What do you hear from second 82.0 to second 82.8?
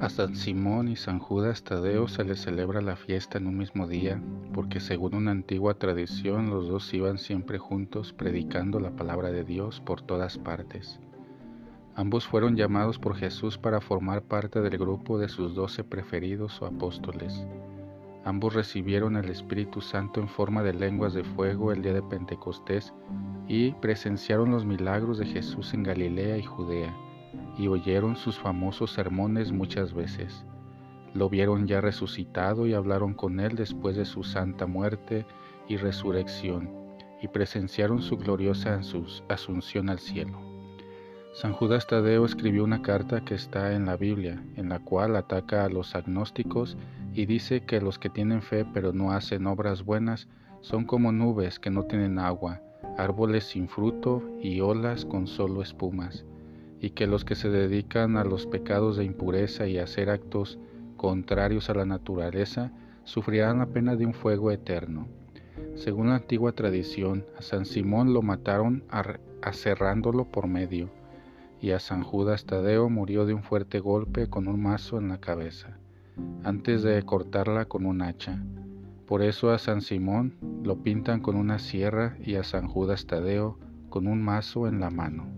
y a San